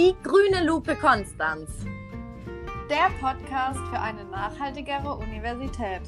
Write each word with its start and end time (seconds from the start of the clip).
Die 0.00 0.16
grüne 0.22 0.64
Lupe 0.64 0.96
Konstanz. 0.96 1.84
Der 2.88 3.10
Podcast 3.20 3.78
für 3.90 4.00
eine 4.00 4.24
nachhaltigere 4.24 5.14
Universität. 5.14 6.00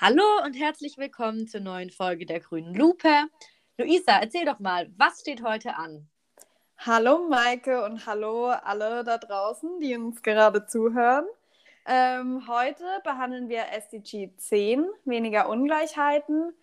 Hallo 0.00 0.22
und 0.46 0.54
herzlich 0.54 0.96
willkommen 0.96 1.46
zur 1.48 1.60
neuen 1.60 1.90
Folge 1.90 2.24
der 2.24 2.40
grünen 2.40 2.74
Lupe. 2.74 3.26
Luisa, 3.76 4.20
erzähl 4.22 4.46
doch 4.46 4.58
mal, 4.58 4.90
was 4.96 5.20
steht 5.20 5.42
heute 5.42 5.76
an? 5.76 6.08
Hallo 6.78 7.28
Maike 7.28 7.84
und 7.84 8.06
hallo 8.06 8.46
alle 8.46 9.04
da 9.04 9.18
draußen, 9.18 9.80
die 9.80 9.94
uns 9.96 10.22
gerade 10.22 10.64
zuhören. 10.64 11.26
Ähm, 11.84 12.48
heute 12.48 12.86
behandeln 13.04 13.50
wir 13.50 13.66
SDG 13.70 14.30
10, 14.38 14.86
weniger 15.04 15.50
Ungleichheiten. 15.50 16.54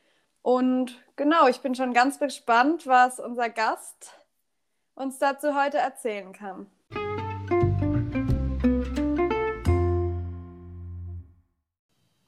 Und 0.41 1.03
genau, 1.16 1.48
ich 1.48 1.59
bin 1.59 1.75
schon 1.75 1.93
ganz 1.93 2.20
gespannt, 2.20 2.88
was 2.88 3.20
unser 3.20 3.49
Gast 3.49 4.13
uns 4.95 5.20
dazu 5.20 5.55
heute 5.55 5.77
erzählen 5.77 6.34
kann. 6.34 6.67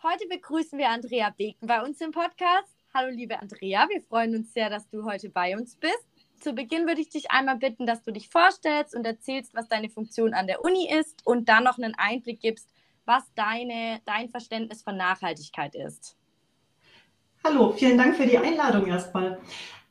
Heute 0.03 0.27
begrüßen 0.27 0.77
wir 0.77 0.89
Andrea 0.89 1.29
Beken 1.37 1.67
bei 1.67 1.81
uns 1.81 2.01
im 2.01 2.11
Podcast. 2.11 2.75
Hallo 2.93 3.11
liebe 3.11 3.39
Andrea, 3.39 3.87
wir 3.89 4.01
freuen 4.01 4.35
uns 4.35 4.53
sehr, 4.53 4.69
dass 4.69 4.89
du 4.89 5.05
heute 5.05 5.29
bei 5.29 5.55
uns 5.55 5.75
bist. 5.77 6.05
Zu 6.41 6.53
Beginn 6.53 6.87
würde 6.87 6.99
ich 6.99 7.09
dich 7.09 7.31
einmal 7.31 7.57
bitten, 7.57 7.85
dass 7.85 8.03
du 8.03 8.11
dich 8.11 8.27
vorstellst 8.27 8.95
und 8.95 9.05
erzählst, 9.05 9.53
was 9.53 9.69
deine 9.69 9.89
Funktion 9.89 10.33
an 10.33 10.47
der 10.47 10.65
Uni 10.65 10.91
ist 10.91 11.25
und 11.25 11.47
dann 11.47 11.63
noch 11.63 11.77
einen 11.77 11.95
Einblick 11.95 12.41
gibst, 12.41 12.67
was 13.05 13.23
deine, 13.35 14.01
dein 14.05 14.27
Verständnis 14.29 14.81
von 14.81 14.97
Nachhaltigkeit 14.97 15.75
ist. 15.75 16.17
Hallo, 17.43 17.73
vielen 17.75 17.97
Dank 17.97 18.15
für 18.15 18.27
die 18.27 18.37
Einladung 18.37 18.85
erstmal. 18.85 19.39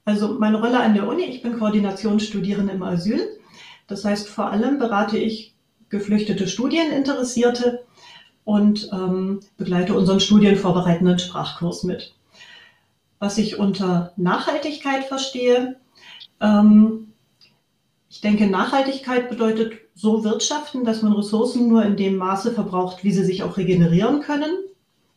Also 0.04 0.34
meine 0.38 0.60
Rolle 0.60 0.78
an 0.78 0.94
der 0.94 1.08
Uni, 1.08 1.24
ich 1.24 1.42
bin 1.42 1.58
Koordinationsstudierende 1.58 2.74
im 2.74 2.82
Asyl. 2.84 3.40
Das 3.88 4.04
heißt, 4.04 4.28
vor 4.28 4.52
allem 4.52 4.78
berate 4.78 5.18
ich 5.18 5.56
geflüchtete 5.88 6.46
Studieninteressierte 6.46 7.84
und 8.44 8.88
ähm, 8.92 9.40
begleite 9.56 9.94
unseren 9.94 10.20
studienvorbereitenden 10.20 11.18
Sprachkurs 11.18 11.82
mit. 11.82 12.14
Was 13.18 13.36
ich 13.36 13.58
unter 13.58 14.12
Nachhaltigkeit 14.16 15.04
verstehe, 15.04 15.74
ähm, 16.40 17.12
ich 18.08 18.20
denke, 18.20 18.46
Nachhaltigkeit 18.46 19.28
bedeutet 19.28 19.72
so 19.96 20.22
wirtschaften, 20.22 20.84
dass 20.84 21.02
man 21.02 21.14
Ressourcen 21.14 21.66
nur 21.66 21.84
in 21.84 21.96
dem 21.96 22.16
Maße 22.16 22.52
verbraucht, 22.52 23.02
wie 23.02 23.10
sie 23.10 23.24
sich 23.24 23.42
auch 23.42 23.56
regenerieren 23.56 24.20
können. 24.20 24.56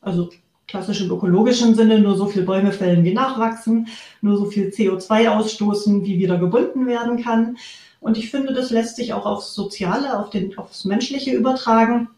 Also 0.02 0.32
klassisch 0.68 1.02
im 1.02 1.12
ökologischen 1.12 1.76
Sinne 1.76 2.00
nur 2.00 2.16
so 2.16 2.28
viel 2.28 2.44
Bäume 2.44 2.72
fällen, 2.72 3.04
wie 3.04 3.14
nachwachsen, 3.14 3.88
nur 4.22 4.38
so 4.38 4.46
viel 4.46 4.70
CO2 4.70 5.30
ausstoßen, 5.30 6.04
wie 6.06 6.18
wieder 6.18 6.38
gebunden 6.38 6.88
werden 6.88 7.22
kann. 7.22 7.58
Und 8.00 8.18
ich 8.18 8.32
finde, 8.32 8.54
das 8.54 8.70
lässt 8.70 8.98
sich 8.98 9.14
auch 9.14 9.26
aufs 9.26 9.54
Soziale, 9.54 10.20
auf 10.20 10.30
den, 10.30 10.58
aufs 10.58 10.86
Menschliche 10.86 11.32
übertragen. 11.32 12.10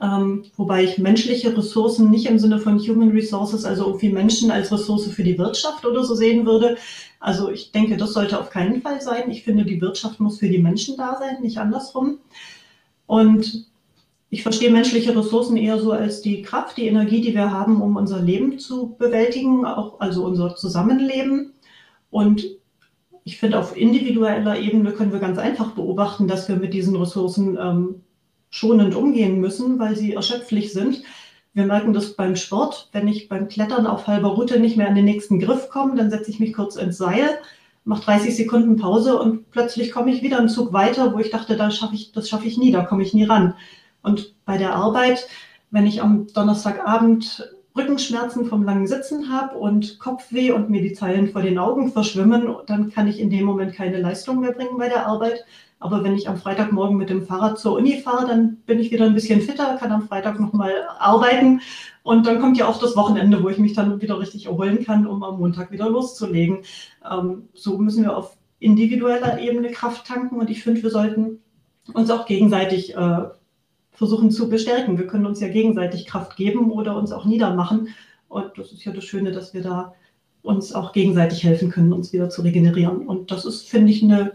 Ähm, 0.00 0.44
wobei 0.56 0.84
ich 0.84 0.98
menschliche 0.98 1.56
Ressourcen 1.56 2.10
nicht 2.10 2.26
im 2.26 2.38
Sinne 2.38 2.58
von 2.58 2.78
Human 2.78 3.10
Resources, 3.10 3.64
also 3.64 3.86
irgendwie 3.86 4.10
Menschen 4.10 4.50
als 4.50 4.70
Ressource 4.70 5.06
für 5.08 5.24
die 5.24 5.36
Wirtschaft 5.36 5.84
oder 5.84 6.04
so 6.04 6.14
sehen 6.14 6.46
würde. 6.46 6.76
Also 7.18 7.50
ich 7.50 7.72
denke, 7.72 7.96
das 7.96 8.12
sollte 8.12 8.38
auf 8.38 8.50
keinen 8.50 8.82
Fall 8.82 9.00
sein. 9.00 9.30
Ich 9.30 9.42
finde, 9.42 9.64
die 9.64 9.80
Wirtschaft 9.80 10.20
muss 10.20 10.38
für 10.38 10.48
die 10.48 10.58
Menschen 10.58 10.96
da 10.96 11.18
sein, 11.18 11.42
nicht 11.42 11.58
andersrum. 11.58 12.18
Und 13.06 13.66
ich 14.30 14.44
verstehe 14.44 14.70
menschliche 14.70 15.16
Ressourcen 15.16 15.56
eher 15.56 15.80
so 15.80 15.90
als 15.90 16.22
die 16.22 16.42
Kraft, 16.42 16.76
die 16.76 16.86
Energie, 16.86 17.20
die 17.20 17.34
wir 17.34 17.50
haben, 17.50 17.82
um 17.82 17.96
unser 17.96 18.20
Leben 18.20 18.60
zu 18.60 18.94
bewältigen, 18.96 19.66
auch 19.66 19.98
also 19.98 20.24
unser 20.24 20.54
Zusammenleben. 20.54 21.54
Und 22.10 22.46
ich 23.24 23.38
finde, 23.38 23.58
auf 23.58 23.76
individueller 23.76 24.58
Ebene 24.58 24.92
können 24.92 25.12
wir 25.12 25.18
ganz 25.18 25.38
einfach 25.38 25.72
beobachten, 25.72 26.28
dass 26.28 26.48
wir 26.48 26.56
mit 26.56 26.72
diesen 26.72 26.94
Ressourcen 26.94 27.58
ähm, 27.60 28.02
schonend 28.50 28.94
umgehen 28.94 29.40
müssen, 29.40 29.80
weil 29.80 29.96
sie 29.96 30.14
erschöpflich 30.14 30.72
sind. 30.72 31.02
Wir 31.52 31.66
merken 31.66 31.92
das 31.92 32.14
beim 32.14 32.36
Sport. 32.36 32.88
Wenn 32.92 33.08
ich 33.08 33.28
beim 33.28 33.48
Klettern 33.48 33.86
auf 33.86 34.06
halber 34.06 34.28
Route 34.28 34.60
nicht 34.60 34.76
mehr 34.76 34.88
an 34.88 34.94
den 34.94 35.06
nächsten 35.06 35.40
Griff 35.40 35.68
komme, 35.70 35.96
dann 35.96 36.10
setze 36.10 36.30
ich 36.30 36.38
mich 36.38 36.52
kurz 36.52 36.76
ins 36.76 36.98
Seil, 36.98 37.38
mache 37.84 38.04
30 38.04 38.36
Sekunden 38.36 38.76
Pause 38.76 39.20
und 39.20 39.50
plötzlich 39.50 39.90
komme 39.90 40.12
ich 40.12 40.22
wieder 40.22 40.38
einen 40.38 40.48
Zug 40.48 40.72
weiter, 40.72 41.12
wo 41.12 41.18
ich 41.18 41.30
dachte, 41.30 41.56
da 41.56 41.72
schaffe 41.72 41.96
ich, 41.96 42.12
das 42.12 42.28
schaffe 42.28 42.46
ich 42.46 42.58
nie, 42.58 42.70
da 42.70 42.84
komme 42.84 43.02
ich 43.02 43.12
nie 43.12 43.24
ran. 43.24 43.54
Und 44.02 44.34
bei 44.44 44.58
der 44.58 44.74
Arbeit, 44.74 45.28
wenn 45.70 45.86
ich 45.86 46.02
am 46.02 46.26
Donnerstagabend 46.32 47.48
Rückenschmerzen 47.76 48.46
vom 48.46 48.64
langen 48.64 48.86
Sitzen 48.86 49.30
habe 49.30 49.56
und 49.56 49.98
Kopfweh 50.00 50.50
und 50.50 50.70
mir 50.70 50.82
die 50.82 50.92
Zeilen 50.92 51.28
vor 51.28 51.42
den 51.42 51.58
Augen 51.58 51.92
verschwimmen, 51.92 52.52
dann 52.66 52.90
kann 52.90 53.06
ich 53.06 53.20
in 53.20 53.30
dem 53.30 53.44
Moment 53.44 53.74
keine 53.74 54.00
Leistung 54.00 54.40
mehr 54.40 54.52
bringen 54.52 54.76
bei 54.76 54.88
der 54.88 55.06
Arbeit. 55.06 55.44
Aber 55.78 56.04
wenn 56.04 56.14
ich 56.14 56.28
am 56.28 56.36
Freitagmorgen 56.36 56.98
mit 56.98 57.08
dem 57.08 57.24
Fahrrad 57.24 57.58
zur 57.58 57.76
Uni 57.76 58.02
fahre, 58.02 58.26
dann 58.26 58.56
bin 58.66 58.80
ich 58.80 58.90
wieder 58.90 59.06
ein 59.06 59.14
bisschen 59.14 59.40
fitter, 59.40 59.76
kann 59.76 59.92
am 59.92 60.08
Freitag 60.08 60.38
nochmal 60.38 60.72
arbeiten. 60.98 61.62
Und 62.02 62.26
dann 62.26 62.40
kommt 62.40 62.58
ja 62.58 62.66
auch 62.66 62.78
das 62.78 62.96
Wochenende, 62.96 63.42
wo 63.42 63.48
ich 63.48 63.58
mich 63.58 63.72
dann 63.72 64.00
wieder 64.00 64.18
richtig 64.18 64.46
erholen 64.46 64.84
kann, 64.84 65.06
um 65.06 65.22
am 65.22 65.38
Montag 65.38 65.70
wieder 65.70 65.88
loszulegen. 65.88 66.58
Ähm, 67.10 67.48
so 67.54 67.78
müssen 67.78 68.02
wir 68.02 68.16
auf 68.16 68.36
individueller 68.58 69.40
Ebene 69.40 69.70
Kraft 69.70 70.06
tanken. 70.06 70.38
Und 70.38 70.50
ich 70.50 70.62
finde, 70.62 70.82
wir 70.82 70.90
sollten 70.90 71.40
uns 71.94 72.10
auch 72.10 72.26
gegenseitig 72.26 72.94
äh, 72.94 73.22
versuchen 74.00 74.30
zu 74.30 74.48
bestärken. 74.48 74.96
Wir 74.96 75.06
können 75.06 75.26
uns 75.26 75.40
ja 75.40 75.48
gegenseitig 75.48 76.06
Kraft 76.06 76.34
geben 76.34 76.70
oder 76.70 76.96
uns 76.96 77.12
auch 77.12 77.26
niedermachen. 77.26 77.88
Und 78.28 78.56
das 78.56 78.72
ist 78.72 78.82
ja 78.82 78.92
das 78.92 79.04
Schöne, 79.04 79.30
dass 79.30 79.52
wir 79.52 79.60
da 79.60 79.94
uns 80.40 80.72
auch 80.72 80.94
gegenseitig 80.94 81.44
helfen 81.44 81.70
können, 81.70 81.92
uns 81.92 82.10
wieder 82.10 82.30
zu 82.30 82.40
regenerieren. 82.40 83.06
Und 83.06 83.30
das 83.30 83.44
ist, 83.44 83.68
finde 83.68 83.92
ich, 83.92 84.02
eine 84.02 84.32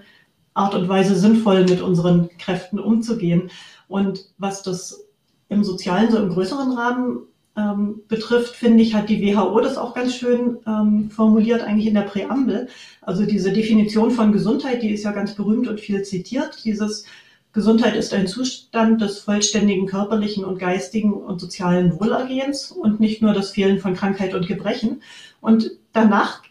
Art 0.54 0.76
und 0.76 0.88
Weise 0.88 1.16
sinnvoll, 1.16 1.64
mit 1.64 1.82
unseren 1.82 2.30
Kräften 2.38 2.78
umzugehen. 2.78 3.50
Und 3.88 4.28
was 4.38 4.62
das 4.62 5.04
im 5.50 5.64
sozialen, 5.64 6.12
so 6.12 6.20
im 6.20 6.30
größeren 6.30 6.72
Rahmen 6.74 7.22
ähm, 7.58 8.04
betrifft, 8.08 8.56
finde 8.56 8.84
ich, 8.84 8.94
hat 8.94 9.10
die 9.10 9.20
WHO 9.20 9.62
das 9.62 9.80
auch 9.80 9.96
ganz 9.96 10.14
schön 10.14 10.58
ähm, 10.68 11.10
formuliert, 11.10 11.64
eigentlich 11.64 11.88
in 11.88 11.96
der 11.96 12.02
Präambel. 12.02 12.68
Also 13.02 13.26
diese 13.26 13.52
Definition 13.52 14.12
von 14.12 14.32
Gesundheit, 14.32 14.84
die 14.84 14.92
ist 14.92 15.06
ja 15.06 15.12
ganz 15.12 15.34
berühmt 15.34 15.68
und 15.68 15.80
viel 15.80 16.04
zitiert. 16.04 16.64
Dieses 16.66 17.06
Gesundheit 17.56 17.96
ist 17.96 18.14
ein 18.14 18.28
Zustand 18.28 19.02
des 19.02 19.20
vollständigen 19.20 19.88
körperlichen 19.88 20.44
und 20.44 20.60
geistigen 20.60 21.14
und 21.14 21.40
sozialen 21.40 21.98
Wohlergehens 21.98 22.70
und 22.70 23.00
nicht 23.00 23.22
nur 23.22 23.32
das 23.32 23.52
Fehlen 23.52 23.80
von 23.80 23.96
Krankheit 23.96 24.34
und 24.34 24.46
Gebrechen. 24.46 25.02
Und 25.40 25.72
danach 25.94 26.44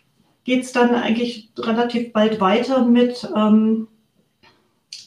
geht 0.44 0.64
es 0.64 0.72
dann 0.72 0.94
eigentlich 0.94 1.50
relativ 1.58 2.14
bald 2.14 2.40
weiter 2.40 2.86
mit, 2.86 3.28
ähm, 3.36 3.88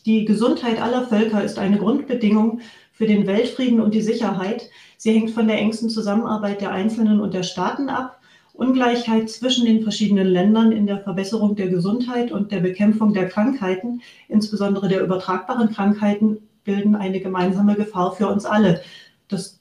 die 0.05 0.25
Gesundheit 0.25 0.79
aller 0.79 1.07
Völker 1.07 1.43
ist 1.43 1.57
eine 1.57 1.79
Grundbedingung 1.79 2.61
für 2.93 3.07
den 3.07 3.25
Weltfrieden 3.25 3.81
und 3.81 3.95
die 3.95 4.01
Sicherheit. 4.01 4.69
Sie 4.97 5.11
hängt 5.11 5.31
von 5.31 5.47
der 5.47 5.57
engsten 5.57 5.89
Zusammenarbeit 5.89 6.61
der 6.61 6.73
Einzelnen 6.73 7.19
und 7.19 7.33
der 7.33 7.43
Staaten 7.43 7.89
ab 7.89 8.16
Ungleichheit 8.57 9.29
zwischen 9.29 9.66
den 9.66 9.84
verschiedenen 9.84 10.28
Ländern 10.28 10.72
in 10.72 10.88
der 10.88 11.00
Verbesserung 11.00 11.56
der 11.56 11.68
Gesundheit 11.68 12.31
und 12.31 12.51
der 12.51 12.59
Bekämpfung 12.59 13.13
der 13.13 13.29
Krankheiten, 13.29 14.01
insbesondere 14.28 14.88
der 14.88 15.03
übertragbaren 15.03 15.72
Krankheiten, 15.72 16.40
bilden 16.63 16.95
eine 16.95 17.19
gemeinsame 17.19 17.75
Gefahr 17.75 18.16
für 18.16 18.28
uns 18.28 18.45
alle. 18.45 18.81
Das 19.28 19.59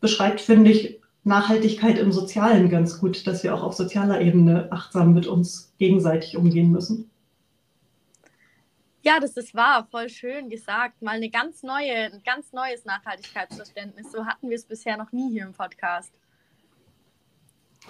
beschreibt, 0.00 0.40
finde 0.40 0.70
ich, 0.70 1.00
Nachhaltigkeit 1.24 1.98
im 1.98 2.12
Sozialen 2.12 2.68
ganz 2.68 3.00
gut, 3.00 3.26
dass 3.26 3.42
wir 3.42 3.54
auch 3.54 3.62
auf 3.62 3.74
sozialer 3.74 4.20
Ebene 4.20 4.68
achtsam 4.70 5.12
mit 5.12 5.26
uns 5.26 5.72
gegenseitig 5.78 6.36
umgehen 6.36 6.70
müssen. 6.70 7.10
Ja, 9.02 9.18
das 9.18 9.36
ist 9.36 9.54
wahr, 9.54 9.86
voll 9.90 10.08
schön 10.08 10.50
gesagt. 10.50 11.00
Mal 11.00 11.16
eine 11.16 11.30
ganz 11.30 11.62
neue, 11.62 12.12
ein 12.12 12.22
ganz 12.24 12.52
neues 12.52 12.84
Nachhaltigkeitsverständnis. 12.84 14.12
So 14.12 14.26
hatten 14.26 14.50
wir 14.50 14.56
es 14.56 14.64
bisher 14.64 14.96
noch 14.96 15.10
nie 15.12 15.30
hier 15.30 15.44
im 15.44 15.52
Podcast. 15.52 16.12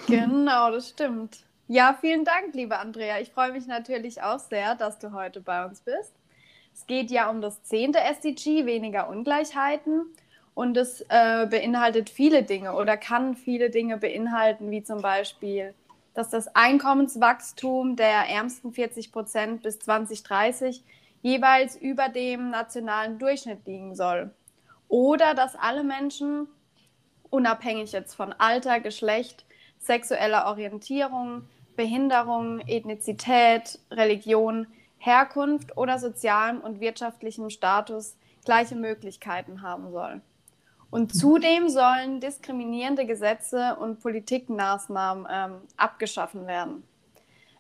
Genau, 0.07 0.71
das 0.71 0.91
stimmt. 0.91 1.45
Ja, 1.69 1.97
vielen 2.01 2.25
Dank, 2.25 2.55
liebe 2.55 2.79
Andrea. 2.79 3.19
Ich 3.19 3.31
freue 3.31 3.53
mich 3.53 3.67
natürlich 3.67 4.23
auch 4.23 4.39
sehr, 4.39 4.77
dass 4.77 4.99
du 4.99 5.13
heute 5.13 5.41
bei 5.41 5.65
uns 5.65 5.81
bist. 5.81 6.15
Es 6.73 6.87
geht 6.87 7.11
ja 7.11 7.31
um 7.31 7.41
das 7.41 7.63
zehnte 7.65 8.01
SDG, 8.01 8.67
weniger 8.67 9.09
Ungleichheiten. 9.09 10.07
Und 10.55 10.77
es 10.77 11.03
äh, 11.09 11.47
beinhaltet 11.51 12.09
viele 12.09 12.43
Dinge 12.43 12.75
oder 12.75 12.97
kann 12.97 13.35
viele 13.35 13.69
Dinge 13.71 13.99
beinhalten, 13.99 14.71
wie 14.71 14.83
zum 14.83 15.03
Beispiel, 15.03 15.75
dass 16.15 16.31
das 16.31 16.55
Einkommenswachstum 16.55 17.97
der 17.97 18.29
ärmsten 18.29 18.73
40 18.73 19.13
Prozent 19.13 19.63
bis 19.63 19.79
2030 19.81 20.83
jeweils 21.23 21.77
über 21.77 22.09
dem 22.09 22.51
nationalen 22.51 23.19
Durchschnitt 23.19 23.67
liegen 23.67 23.95
soll. 23.95 24.31
Oder 24.89 25.35
dass 25.35 25.57
alle 25.57 25.83
Menschen, 25.83 26.47
unabhängig 27.29 27.93
jetzt 27.93 28.15
von 28.15 28.33
Alter, 28.33 28.81
Geschlecht, 28.81 29.46
sexueller 29.87 30.47
Orientierung, 30.47 31.43
Behinderung, 31.77 32.61
Ethnizität, 32.67 33.79
Religion, 33.91 34.67
Herkunft 34.99 35.77
oder 35.77 35.99
sozialem 35.99 36.61
und 36.61 36.81
wirtschaftlichem 36.81 37.51
Status 37.51 38.17
gleiche 38.45 38.77
Möglichkeiten 38.77 39.63
haben 39.63 39.91
soll. 39.91 40.21
Und 40.91 41.15
zudem 41.15 41.69
sollen 41.69 42.21
diskriminierende 42.21 43.07
Gesetze 43.07 43.77
und 43.77 44.01
Politikmaßnahmen 44.01 45.27
ähm, 45.31 45.53
abgeschaffen 45.77 46.47
werden. 46.47 46.85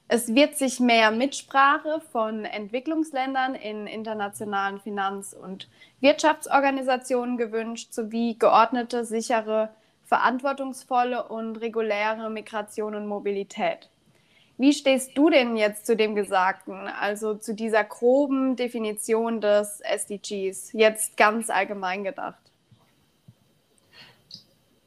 Es 0.08 0.34
wird 0.34 0.56
sich 0.56 0.78
mehr 0.78 1.10
Mitsprache 1.10 2.00
von 2.12 2.44
Entwicklungsländern 2.44 3.56
in 3.56 3.88
internationalen 3.88 4.78
Finanz- 4.78 5.32
und 5.34 5.68
Wirtschaftsorganisationen 6.00 7.36
gewünscht, 7.36 7.92
sowie 7.92 8.38
geordnete, 8.38 9.04
sichere, 9.04 9.70
verantwortungsvolle 10.06 11.28
und 11.28 11.56
reguläre 11.56 12.30
Migration 12.30 12.94
und 12.94 13.06
Mobilität. 13.06 13.90
Wie 14.58 14.72
stehst 14.72 15.10
du 15.18 15.28
denn 15.28 15.56
jetzt 15.56 15.84
zu 15.84 15.96
dem 15.96 16.14
Gesagten, 16.14 16.88
also 16.88 17.34
zu 17.34 17.54
dieser 17.54 17.84
groben 17.84 18.56
Definition 18.56 19.42
des 19.42 19.80
SDGs, 19.80 20.72
jetzt 20.72 21.18
ganz 21.18 21.50
allgemein 21.50 22.04
gedacht? 22.04 22.38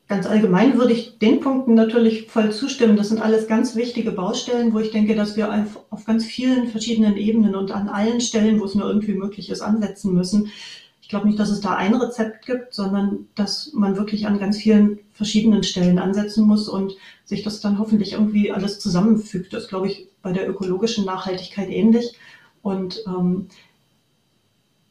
Ganz 0.07 0.25
allgemein 0.25 0.75
würde 0.75 0.93
ich 0.93 1.19
den 1.19 1.39
Punkten 1.39 1.75
natürlich 1.75 2.25
voll 2.31 2.51
zustimmen. 2.51 2.97
Das 2.97 3.09
sind 3.09 3.21
alles 3.21 3.47
ganz 3.47 3.75
wichtige 3.75 4.09
Baustellen, 4.09 4.73
wo 4.73 4.79
ich 4.79 4.89
denke, 4.89 5.15
dass 5.15 5.37
wir 5.37 5.67
auf 5.91 6.05
ganz 6.05 6.25
vielen 6.25 6.67
verschiedenen 6.69 7.15
Ebenen 7.15 7.53
und 7.53 7.71
an 7.71 7.89
allen 7.89 8.19
Stellen, 8.19 8.59
wo 8.59 8.65
es 8.65 8.73
nur 8.73 8.87
irgendwie 8.87 9.13
möglich 9.13 9.51
ist, 9.51 9.61
ansetzen 9.61 10.15
müssen. 10.15 10.49
Ich 11.03 11.09
glaube 11.09 11.27
nicht, 11.27 11.37
dass 11.37 11.51
es 11.51 11.61
da 11.61 11.75
ein 11.75 11.93
Rezept 11.93 12.47
gibt, 12.47 12.73
sondern 12.73 13.27
dass 13.35 13.71
man 13.73 13.97
wirklich 13.97 14.25
an 14.25 14.39
ganz 14.39 14.57
vielen 14.57 14.99
verschiedenen 15.19 15.63
Stellen 15.63 15.99
ansetzen 15.99 16.47
muss 16.47 16.69
und 16.69 16.95
sich 17.25 17.43
das 17.43 17.59
dann 17.59 17.77
hoffentlich 17.77 18.13
irgendwie 18.13 18.53
alles 18.53 18.79
zusammenfügt. 18.79 19.51
Das 19.51 19.63
ist, 19.63 19.69
glaube 19.69 19.87
ich, 19.87 20.07
bei 20.21 20.31
der 20.31 20.49
ökologischen 20.49 21.03
Nachhaltigkeit 21.03 21.69
ähnlich. 21.69 22.13
Und 22.61 23.03
ähm, 23.05 23.49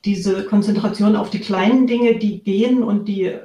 diese 0.04 0.44
Konzentration 0.44 1.16
auf 1.16 1.30
die 1.30 1.40
kleinen 1.40 1.86
Dinge, 1.86 2.18
die 2.18 2.40
gehen 2.40 2.82
und 2.82 3.08
die 3.08 3.24
äh, 3.24 3.40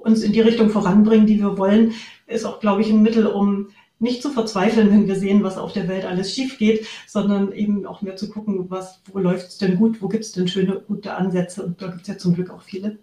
uns 0.00 0.22
in 0.22 0.32
die 0.32 0.40
Richtung 0.40 0.70
voranbringen, 0.70 1.26
die 1.26 1.40
wir 1.40 1.58
wollen, 1.58 1.94
ist 2.28 2.44
auch, 2.44 2.60
glaube 2.60 2.82
ich, 2.82 2.90
ein 2.90 3.02
Mittel, 3.02 3.26
um 3.26 3.70
nicht 3.98 4.22
zu 4.22 4.30
verzweifeln, 4.30 4.92
wenn 4.92 5.08
wir 5.08 5.16
sehen, 5.16 5.42
was 5.42 5.58
auf 5.58 5.72
der 5.72 5.88
Welt 5.88 6.04
alles 6.04 6.32
schief 6.32 6.58
geht, 6.58 6.86
sondern 7.08 7.50
eben 7.50 7.86
auch 7.86 8.02
mehr 8.02 8.14
zu 8.14 8.30
gucken, 8.30 8.70
was, 8.70 9.02
wo 9.12 9.18
läuft 9.18 9.48
es 9.48 9.58
denn 9.58 9.76
gut, 9.78 10.00
wo 10.00 10.06
gibt 10.06 10.22
es 10.22 10.30
denn 10.30 10.46
schöne, 10.46 10.80
gute 10.86 11.14
Ansätze 11.14 11.64
und 11.64 11.82
da 11.82 11.88
gibt 11.88 12.02
es 12.02 12.06
ja 12.06 12.18
zum 12.18 12.34
Glück 12.34 12.50
auch 12.50 12.62
viele. 12.62 12.98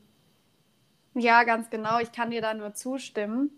Ja, 1.15 1.43
ganz 1.43 1.69
genau. 1.69 1.99
Ich 1.99 2.11
kann 2.11 2.29
dir 2.31 2.41
da 2.41 2.53
nur 2.53 2.73
zustimmen. 2.73 3.51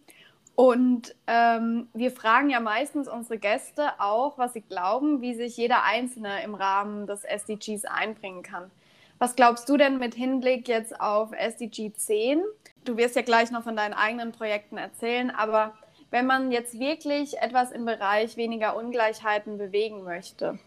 Und 0.56 1.16
ähm, 1.28 1.88
wir 1.94 2.12
fragen 2.12 2.50
ja 2.50 2.60
meistens 2.60 3.08
unsere 3.08 3.38
Gäste 3.38 4.00
auch, 4.00 4.38
was 4.38 4.54
sie 4.54 4.62
glauben, 4.62 5.22
wie 5.22 5.36
sich 5.36 5.58
jeder 5.58 5.84
Einzelne 5.84 6.42
im 6.44 6.56
Rahmen 6.56 7.06
des 7.06 7.24
SDGs 7.24 7.86
einbringen 7.86 8.42
kann. 8.42 8.72
Was 9.20 9.36
glaubst 9.36 9.70
du 9.70 9.78
denn 9.78 9.98
mit 9.98 10.16
Hinblick 10.16 10.68
jetzt 10.68 11.00
auf 11.00 11.32
SDG 11.32 11.92
10? 11.94 12.42
Du 12.86 12.98
wirst 12.98 13.16
ja 13.16 13.22
gleich 13.24 13.52
noch 13.52 13.64
von 13.64 13.76
deinen 13.76 13.94
eigenen 13.94 14.32
Projekten 14.32 14.78
erzählen, 14.78 15.30
aber 15.32 15.74
wenn 16.10 16.26
man 16.26 16.52
jetzt 16.52 16.80
wirklich 16.80 17.40
etwas 17.40 17.72
im 17.72 17.86
Bereich 17.86 18.38
weniger 18.38 18.76
Ungleichheiten 18.76 19.58
bewegen 19.58 20.04
möchte, 20.04 20.58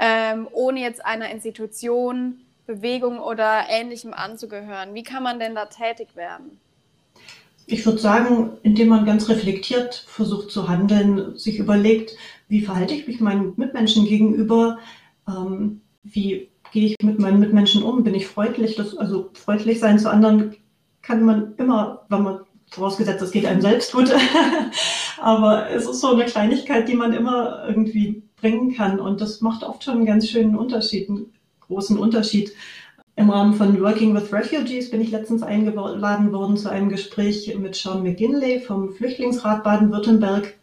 ähm, 0.00 0.48
ohne 0.52 0.80
jetzt 0.80 1.04
einer 1.04 1.30
Institution, 1.30 2.43
Bewegung 2.66 3.18
oder 3.18 3.64
ähnlichem 3.68 4.14
anzugehören, 4.14 4.94
wie 4.94 5.02
kann 5.02 5.22
man 5.22 5.38
denn 5.38 5.54
da 5.54 5.66
tätig 5.66 6.16
werden? 6.16 6.58
Ich 7.66 7.84
würde 7.86 7.98
sagen, 7.98 8.58
indem 8.62 8.88
man 8.88 9.06
ganz 9.06 9.28
reflektiert 9.28 9.94
versucht 10.06 10.50
zu 10.50 10.68
handeln, 10.68 11.36
sich 11.36 11.58
überlegt, 11.58 12.16
wie 12.48 12.60
verhalte 12.60 12.94
ich 12.94 13.06
mich 13.06 13.20
meinen 13.20 13.54
Mitmenschen 13.56 14.04
gegenüber, 14.04 14.78
ähm, 15.26 15.80
wie 16.02 16.50
gehe 16.72 16.88
ich 16.88 16.96
mit 17.02 17.18
meinen 17.18 17.40
Mitmenschen 17.40 17.82
um, 17.82 18.04
bin 18.04 18.14
ich 18.14 18.26
freundlich, 18.26 18.76
das, 18.76 18.96
also 18.96 19.30
freundlich 19.32 19.80
sein 19.80 19.98
zu 19.98 20.10
anderen 20.10 20.56
kann 21.00 21.22
man 21.22 21.54
immer, 21.56 22.04
wenn 22.08 22.22
man 22.22 22.40
vorausgesetzt, 22.70 23.22
es 23.22 23.30
geht 23.30 23.46
einem 23.46 23.60
selbst 23.60 23.92
gut. 23.92 24.12
Aber 25.20 25.70
es 25.70 25.86
ist 25.86 26.00
so 26.00 26.12
eine 26.12 26.24
Kleinigkeit, 26.24 26.88
die 26.88 26.94
man 26.94 27.12
immer 27.12 27.64
irgendwie 27.68 28.22
bringen 28.36 28.74
kann. 28.74 29.00
Und 29.00 29.20
das 29.20 29.40
macht 29.40 29.62
oft 29.62 29.84
schon 29.84 29.96
einen 29.96 30.06
ganz 30.06 30.28
schönen 30.28 30.56
Unterschied, 30.56 31.08
einen 31.08 31.32
großen 31.66 31.98
Unterschied. 31.98 32.52
Im 33.16 33.30
Rahmen 33.30 33.54
von 33.54 33.80
Working 33.80 34.14
with 34.14 34.32
Refugees 34.32 34.90
bin 34.90 35.00
ich 35.00 35.10
letztens 35.10 35.42
eingeladen 35.42 36.32
worden 36.32 36.56
zu 36.56 36.68
einem 36.68 36.88
Gespräch 36.88 37.54
mit 37.56 37.76
Sean 37.76 38.02
McGinley 38.02 38.60
vom 38.60 38.92
Flüchtlingsrat 38.92 39.62
Baden-Württemberg. 39.62 40.54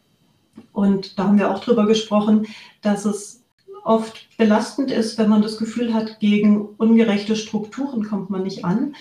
Und 0.74 1.18
da 1.18 1.28
haben 1.28 1.38
wir 1.40 1.50
auch 1.50 1.60
drüber 1.60 1.88
gesprochen, 1.88 2.48
dass 2.82 3.06
es 3.06 3.44
oft 3.84 4.28
belastend 4.38 4.92
ist, 4.92 5.18
wenn 5.18 5.30
man 5.30 5.42
das 5.42 5.58
Gefühl 5.58 5.94
hat, 5.94 6.20
gegen 6.20 6.62
ungerechte 6.78 7.36
Strukturen 7.36 8.04
kommt 8.04 8.30
man 8.30 8.44
nicht 8.44 8.66
an. 8.66 8.96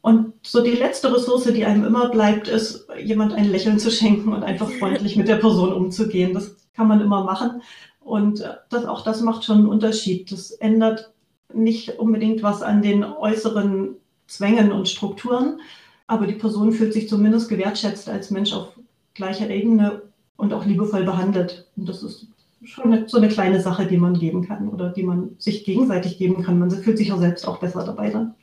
Und 0.00 0.32
so 0.42 0.62
die 0.62 0.70
letzte 0.70 1.14
Ressource, 1.14 1.44
die 1.52 1.64
einem 1.64 1.84
immer 1.84 2.08
bleibt, 2.08 2.48
ist, 2.48 2.86
jemand 3.02 3.34
ein 3.34 3.50
Lächeln 3.50 3.78
zu 3.78 3.90
schenken 3.90 4.32
und 4.32 4.42
einfach 4.42 4.70
freundlich 4.70 5.16
mit 5.16 5.28
der 5.28 5.36
Person 5.36 5.72
umzugehen. 5.72 6.34
Das 6.34 6.56
kann 6.74 6.88
man 6.88 7.00
immer 7.00 7.24
machen. 7.24 7.62
Und 8.08 8.42
das, 8.70 8.86
auch 8.86 9.04
das 9.04 9.20
macht 9.20 9.44
schon 9.44 9.58
einen 9.58 9.68
Unterschied. 9.68 10.32
Das 10.32 10.50
ändert 10.50 11.12
nicht 11.52 11.98
unbedingt 11.98 12.42
was 12.42 12.62
an 12.62 12.80
den 12.80 13.04
äußeren 13.04 13.96
Zwängen 14.26 14.72
und 14.72 14.88
Strukturen, 14.88 15.60
aber 16.06 16.26
die 16.26 16.34
Person 16.34 16.72
fühlt 16.72 16.94
sich 16.94 17.06
zumindest 17.06 17.50
gewertschätzt 17.50 18.08
als 18.08 18.30
Mensch 18.30 18.54
auf 18.54 18.68
gleicher 19.12 19.50
Ebene 19.50 20.02
und 20.38 20.54
auch 20.54 20.64
liebevoll 20.64 21.04
behandelt. 21.04 21.68
Und 21.76 21.86
das 21.86 22.02
ist 22.02 22.26
schon 22.62 23.06
so 23.08 23.18
eine 23.18 23.28
kleine 23.28 23.60
Sache, 23.60 23.86
die 23.86 23.98
man 23.98 24.18
geben 24.18 24.46
kann 24.46 24.70
oder 24.70 24.88
die 24.88 25.02
man 25.02 25.36
sich 25.38 25.64
gegenseitig 25.64 26.16
geben 26.16 26.42
kann. 26.42 26.58
Man 26.58 26.70
fühlt 26.70 26.96
sich 26.96 27.12
auch 27.12 27.20
selbst 27.20 27.46
auch 27.46 27.58
besser 27.58 27.84
dabei 27.84 28.08
dann. 28.08 28.34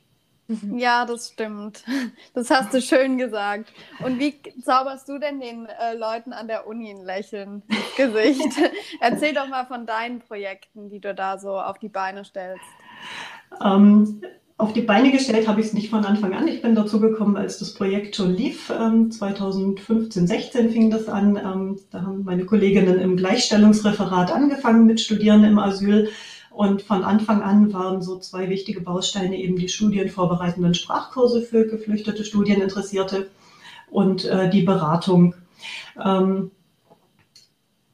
Mhm. 0.48 0.78
Ja, 0.78 1.06
das 1.06 1.30
stimmt. 1.30 1.84
Das 2.34 2.50
hast 2.50 2.74
du 2.74 2.82
schön 2.82 3.18
gesagt. 3.18 3.72
Und 4.04 4.20
wie 4.20 4.36
zauberst 4.62 5.10
du 5.10 5.18
denn 5.18 5.40
den 5.40 5.66
äh, 5.66 5.96
Leuten 5.96 6.34
an 6.34 6.48
der 6.48 6.68
Uni 6.68 6.92
ein 6.92 7.04
Lächeln 7.04 7.64
ins 7.68 7.96
Gesicht? 7.96 8.60
Erzähl 9.02 9.34
doch 9.34 9.48
mal 9.48 9.66
von 9.66 9.86
deinen 9.86 10.20
Projekten, 10.20 10.90
die 10.90 11.00
du 11.00 11.16
da 11.16 11.38
so 11.38 11.60
auf 11.60 11.80
die 11.80 11.90
Beine 11.90 12.26
stellst. 12.26 12.64
Ähm, 13.64 14.22
auf 14.58 14.72
die 14.72 14.82
Beine 14.82 15.12
gestellt 15.12 15.48
habe 15.48 15.60
ich 15.60 15.68
es 15.68 15.74
nicht 15.74 15.90
von 15.90 16.06
Anfang 16.06 16.34
an. 16.34 16.48
Ich 16.48 16.62
bin 16.62 16.76
dazu 16.76 17.00
gekommen, 17.00 17.36
als 17.36 17.60
das 17.60 17.74
Projekt 17.74 18.16
schon 18.16 18.34
lief. 18.34 18.70
Ähm, 18.70 19.12
2015, 19.12 20.28
16 20.28 20.70
fing 20.70 20.90
das 20.92 21.10
an. 21.10 21.38
Ähm, 21.38 21.80
da 21.92 22.04
haben 22.04 22.24
meine 22.24 22.46
Kolleginnen 22.46 23.00
im 23.00 23.18
Gleichstellungsreferat 23.18 24.32
angefangen 24.32 24.86
mit 24.86 25.02
Studierenden 25.02 25.52
im 25.52 25.60
Asyl. 25.60 26.10
Und 26.56 26.84
von 26.84 27.04
Anfang 27.04 27.42
an 27.42 27.74
waren 27.74 28.02
so 28.02 28.18
zwei 28.18 28.50
wichtige 28.50 28.80
Bausteine 28.80 29.38
eben 29.38 29.58
die 29.58 29.68
studienvorbereitenden 29.68 30.74
Sprachkurse 30.74 31.42
für 31.42 31.68
geflüchtete 31.68 32.24
Studieninteressierte 32.24 33.30
und 33.92 34.24
äh, 34.24 34.50
die 34.50 34.62
Beratung. 34.62 35.36
Ähm, 36.02 36.52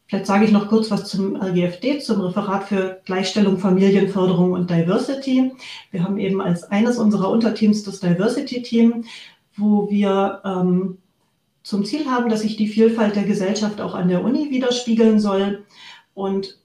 vielleicht 0.05 0.27
sage 0.27 0.45
ich 0.45 0.51
noch 0.51 0.69
kurz 0.69 0.91
was 0.91 1.09
zum 1.09 1.35
RGFD, 1.41 2.01
zum 2.01 2.21
Referat 2.21 2.65
für 2.65 3.01
Gleichstellung, 3.03 3.57
Familienförderung 3.57 4.51
und 4.51 4.69
Diversity. 4.69 5.53
Wir 5.89 6.03
haben 6.03 6.19
eben 6.19 6.39
als 6.39 6.63
eines 6.63 6.99
unserer 6.99 7.31
Unterteams 7.31 7.81
das 7.81 7.99
Diversity-Team, 7.99 9.05
wo 9.57 9.89
wir 9.89 10.39
ähm, 10.45 10.99
zum 11.63 11.83
Ziel 11.83 12.05
haben, 12.05 12.29
dass 12.29 12.41
sich 12.41 12.57
die 12.57 12.67
Vielfalt 12.67 13.15
der 13.15 13.23
Gesellschaft 13.23 13.81
auch 13.81 13.95
an 13.95 14.07
der 14.07 14.23
Uni 14.23 14.51
widerspiegeln 14.51 15.19
soll 15.19 15.65
und 16.13 16.59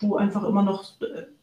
wo 0.00 0.16
einfach 0.16 0.42
immer 0.42 0.64
noch 0.64 1.00
äh, 1.02 1.35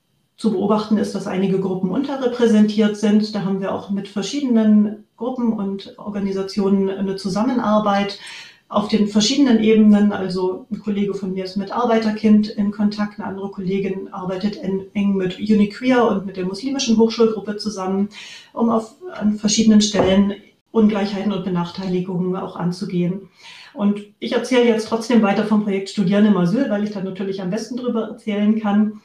zu 0.43 0.51
beobachten 0.51 0.97
ist, 0.97 1.15
dass 1.15 1.25
einige 1.25 1.62
Gruppen 1.62 1.89
unterrepräsentiert 1.89 2.97
sind. 2.97 3.33
Da 3.33 3.45
haben 3.45 3.62
wir 3.62 3.73
auch 3.73 3.91
mit 3.91 4.09
verschiedenen 4.09 5.05
Gruppen 5.15 5.53
und 5.53 5.97
Organisationen 5.97 6.89
eine 6.89 7.15
Zusammenarbeit 7.15 8.19
auf 8.67 8.89
den 8.89 9.07
verschiedenen 9.07 9.63
Ebenen. 9.63 10.12
Also 10.12 10.65
ein 10.69 10.79
Kollege 10.79 11.13
von 11.13 11.31
mir 11.31 11.45
ist 11.45 11.55
mit 11.55 11.71
Arbeiterkind 11.71 12.50
in 12.50 12.71
Kontakt, 12.71 13.19
eine 13.19 13.29
andere 13.29 13.51
Kollegin 13.51 14.12
arbeitet 14.12 14.57
eng 14.62 15.15
mit 15.15 15.39
Uniqueer 15.39 16.09
und 16.09 16.25
mit 16.25 16.35
der 16.35 16.43
muslimischen 16.43 16.97
Hochschulgruppe 16.97 17.55
zusammen, 17.55 18.09
um 18.51 18.69
auf, 18.69 18.95
an 19.13 19.38
verschiedenen 19.38 19.79
Stellen 19.79 20.33
Ungleichheiten 20.71 21.31
und 21.31 21.45
Benachteiligungen 21.45 22.35
auch 22.35 22.57
anzugehen. 22.57 23.29
Und 23.73 24.01
ich 24.19 24.33
erzähle 24.33 24.65
jetzt 24.65 24.89
trotzdem 24.89 25.21
weiter 25.21 25.45
vom 25.45 25.63
Projekt 25.63 25.88
Studieren 25.88 26.25
im 26.25 26.35
Asyl, 26.35 26.69
weil 26.69 26.83
ich 26.83 26.91
da 26.91 27.01
natürlich 27.01 27.41
am 27.41 27.50
besten 27.50 27.77
drüber 27.77 28.09
erzählen 28.09 28.59
kann. 28.59 29.00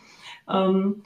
Ähm, 0.50 1.02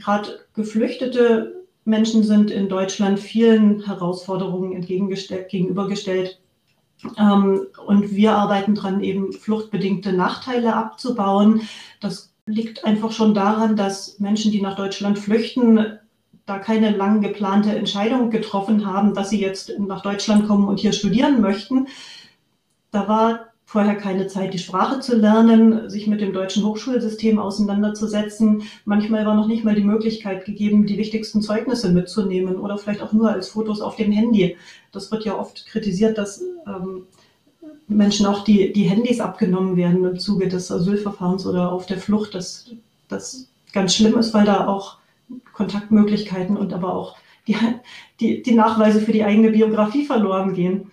Gerade 0.00 0.40
geflüchtete 0.54 1.64
Menschen 1.84 2.22
sind 2.22 2.50
in 2.50 2.68
Deutschland 2.68 3.18
vielen 3.18 3.84
Herausforderungen 3.84 4.80
gegenübergestellt. 4.80 6.40
Ähm, 7.18 7.66
und 7.86 8.10
wir 8.10 8.32
arbeiten 8.32 8.74
daran, 8.74 9.00
eben 9.00 9.32
fluchtbedingte 9.32 10.12
Nachteile 10.12 10.74
abzubauen. 10.74 11.62
Das 12.00 12.32
liegt 12.46 12.84
einfach 12.84 13.12
schon 13.12 13.34
daran, 13.34 13.76
dass 13.76 14.18
Menschen, 14.18 14.52
die 14.52 14.60
nach 14.60 14.76
Deutschland 14.76 15.18
flüchten, 15.18 15.98
da 16.46 16.58
keine 16.58 16.90
lang 16.90 17.20
geplante 17.20 17.70
Entscheidung 17.74 18.30
getroffen 18.30 18.84
haben, 18.84 19.14
dass 19.14 19.30
sie 19.30 19.40
jetzt 19.40 19.72
nach 19.78 20.02
Deutschland 20.02 20.48
kommen 20.48 20.68
und 20.68 20.80
hier 20.80 20.92
studieren 20.92 21.40
möchten. 21.40 21.86
Da 22.90 23.06
war 23.06 23.49
vorher 23.70 23.94
keine 23.94 24.26
Zeit, 24.26 24.52
die 24.52 24.58
Sprache 24.58 24.98
zu 24.98 25.16
lernen, 25.16 25.88
sich 25.88 26.08
mit 26.08 26.20
dem 26.20 26.32
deutschen 26.32 26.64
Hochschulsystem 26.64 27.38
auseinanderzusetzen. 27.38 28.64
Manchmal 28.84 29.24
war 29.26 29.36
noch 29.36 29.46
nicht 29.46 29.62
mal 29.62 29.76
die 29.76 29.84
Möglichkeit 29.84 30.44
gegeben, 30.44 30.86
die 30.86 30.98
wichtigsten 30.98 31.40
Zeugnisse 31.40 31.92
mitzunehmen 31.92 32.56
oder 32.56 32.78
vielleicht 32.78 33.00
auch 33.00 33.12
nur 33.12 33.30
als 33.30 33.50
Fotos 33.50 33.80
auf 33.80 33.94
dem 33.94 34.10
Handy. 34.10 34.56
Das 34.90 35.12
wird 35.12 35.24
ja 35.24 35.38
oft 35.38 35.66
kritisiert, 35.66 36.18
dass 36.18 36.42
ähm, 36.66 37.06
Menschen 37.86 38.26
auch 38.26 38.42
die, 38.42 38.72
die 38.72 38.88
Handys 38.88 39.20
abgenommen 39.20 39.76
werden 39.76 40.04
im 40.04 40.18
Zuge 40.18 40.48
des 40.48 40.72
Asylverfahrens 40.72 41.46
oder 41.46 41.70
auf 41.70 41.86
der 41.86 41.98
Flucht, 41.98 42.34
das, 42.34 42.72
das 43.06 43.46
ganz 43.72 43.94
schlimm 43.94 44.18
ist, 44.18 44.34
weil 44.34 44.46
da 44.46 44.66
auch 44.66 44.98
Kontaktmöglichkeiten 45.52 46.56
und 46.56 46.72
aber 46.72 46.92
auch 46.92 47.18
die, 47.46 47.54
die, 48.18 48.42
die 48.42 48.54
Nachweise 48.54 49.00
für 49.00 49.12
die 49.12 49.22
eigene 49.22 49.50
Biografie 49.52 50.06
verloren 50.06 50.54
gehen. 50.54 50.90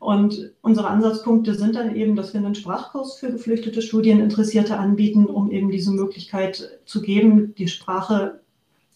Und 0.00 0.52
unsere 0.62 0.88
Ansatzpunkte 0.88 1.54
sind 1.54 1.76
dann 1.76 1.94
eben, 1.94 2.16
dass 2.16 2.32
wir 2.32 2.40
einen 2.40 2.54
Sprachkurs 2.54 3.18
für 3.18 3.30
geflüchtete 3.30 3.82
Studieninteressierte 3.82 4.78
anbieten, 4.78 5.26
um 5.26 5.50
eben 5.50 5.70
diese 5.70 5.92
Möglichkeit 5.92 6.80
zu 6.86 7.02
geben, 7.02 7.54
die 7.54 7.68
Sprache 7.68 8.40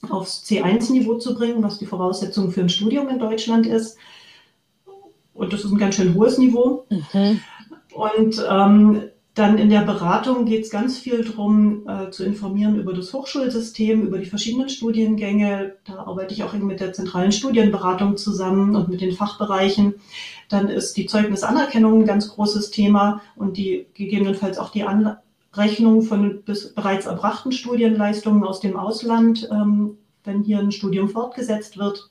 aufs 0.08 0.42
C1-Niveau 0.44 1.16
zu 1.16 1.34
bringen, 1.34 1.62
was 1.62 1.78
die 1.78 1.84
Voraussetzung 1.84 2.50
für 2.50 2.62
ein 2.62 2.70
Studium 2.70 3.08
in 3.08 3.18
Deutschland 3.18 3.66
ist. 3.66 3.99
Und 5.34 5.52
das 5.52 5.64
ist 5.64 5.73
ein 5.73 5.78
ganz 5.78 5.96
schön 5.96 6.14
hohes 6.14 6.38
Niveau. 6.38 6.87
Mhm. 6.88 7.40
Und 7.92 8.42
ähm, 8.50 9.02
dann 9.34 9.58
in 9.58 9.68
der 9.68 9.80
Beratung 9.80 10.46
geht 10.46 10.64
es 10.64 10.70
ganz 10.70 10.99
viel 10.99 11.25
darum, 11.25 11.88
äh, 11.88 12.11
zu 12.11 12.25
informieren 12.25 12.78
über 12.78 12.94
das 12.94 13.12
Hochschulsystem, 13.12 14.06
über 14.06 14.18
die 14.18 14.26
verschiedenen 14.26 14.68
Studiengänge. 14.68 15.75
Da 15.84 15.96
arbeite 15.96 16.32
ich 16.32 16.44
auch 16.44 16.54
eng 16.54 16.66
mit 16.66 16.78
der 16.78 16.92
zentralen 16.92 17.32
Studienberatung 17.32 18.16
zusammen 18.16 18.76
und 18.76 18.88
mit 18.88 19.00
den 19.00 19.12
Fachbereichen. 19.12 19.94
Dann 20.48 20.68
ist 20.68 20.96
die 20.96 21.06
Zeugnisanerkennung 21.06 22.00
ein 22.00 22.06
ganz 22.06 22.28
großes 22.28 22.70
Thema 22.70 23.22
und 23.36 23.56
die 23.56 23.86
gegebenenfalls 23.94 24.58
auch 24.58 24.70
die 24.70 24.84
Anrechnung 24.84 26.02
von 26.02 26.42
bereits 26.74 27.06
erbrachten 27.06 27.52
Studienleistungen 27.52 28.44
aus 28.44 28.60
dem 28.60 28.76
Ausland, 28.76 29.48
ähm, 29.50 29.98
wenn 30.24 30.42
hier 30.42 30.58
ein 30.58 30.72
Studium 30.72 31.08
fortgesetzt 31.08 31.78
wird. 31.78 32.10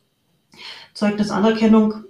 Zeugnisanerkennung 0.94 2.06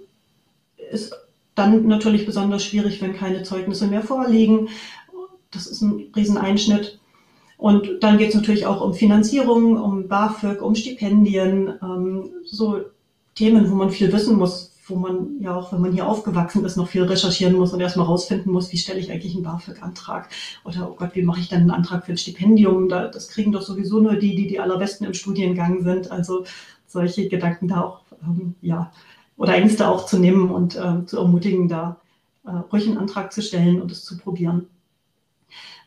ist 0.90 1.14
dann 1.54 1.86
natürlich 1.86 2.26
besonders 2.26 2.64
schwierig, 2.64 3.00
wenn 3.00 3.14
keine 3.14 3.42
Zeugnisse 3.42 3.86
mehr 3.86 4.02
vorliegen. 4.02 4.68
Das 5.50 5.66
ist 5.66 5.82
ein 5.82 6.12
Rieseneinschnitt. 6.14 6.98
Und 7.56 8.02
dann 8.02 8.18
geht 8.18 8.30
es 8.30 8.34
natürlich 8.34 8.66
auch 8.66 8.80
um 8.80 8.94
Finanzierung, 8.94 9.80
um 9.80 10.08
BAföG, 10.08 10.60
um 10.60 10.74
Stipendien, 10.74 11.78
ähm, 11.82 12.30
so 12.44 12.80
Themen, 13.34 13.70
wo 13.70 13.74
man 13.74 13.90
viel 13.90 14.12
wissen 14.12 14.36
muss, 14.36 14.73
wo 14.86 14.96
man 14.96 15.40
ja 15.40 15.54
auch, 15.54 15.72
wenn 15.72 15.80
man 15.80 15.92
hier 15.92 16.06
aufgewachsen 16.06 16.64
ist, 16.64 16.76
noch 16.76 16.88
viel 16.88 17.04
recherchieren 17.04 17.54
muss 17.54 17.72
und 17.72 17.80
erstmal 17.80 18.06
rausfinden 18.06 18.52
muss, 18.52 18.72
wie 18.72 18.76
stelle 18.76 19.00
ich 19.00 19.10
eigentlich 19.10 19.34
einen 19.34 19.44
BAföG-Antrag 19.44 20.28
oder 20.64 20.90
oh 20.90 20.94
Gott, 20.94 21.14
wie 21.14 21.22
mache 21.22 21.40
ich 21.40 21.48
dann 21.48 21.60
einen 21.60 21.70
Antrag 21.70 22.04
für 22.04 22.12
ein 22.12 22.18
Stipendium? 22.18 22.88
Da, 22.88 23.08
das 23.08 23.28
kriegen 23.28 23.52
doch 23.52 23.62
sowieso 23.62 24.00
nur 24.00 24.16
die, 24.16 24.34
die 24.34 24.46
die 24.46 24.60
allerbesten 24.60 25.06
im 25.06 25.14
Studiengang 25.14 25.82
sind. 25.82 26.10
Also 26.10 26.44
solche 26.86 27.28
Gedanken 27.28 27.68
da 27.68 27.82
auch, 27.82 28.00
ähm, 28.22 28.54
ja, 28.60 28.92
oder 29.36 29.54
Ängste 29.54 29.88
auch 29.88 30.06
zu 30.06 30.18
nehmen 30.18 30.50
und 30.50 30.76
äh, 30.76 31.04
zu 31.06 31.18
ermutigen, 31.18 31.68
da 31.68 32.00
äh, 32.44 32.50
ruhig 32.50 32.86
einen 32.86 32.98
Antrag 32.98 33.32
zu 33.32 33.42
stellen 33.42 33.80
und 33.80 33.90
es 33.90 34.04
zu 34.04 34.18
probieren. 34.18 34.68